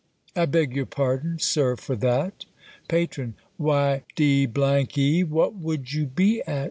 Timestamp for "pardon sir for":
0.87-1.95